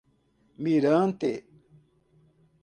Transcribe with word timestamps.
Mirante 0.63 1.31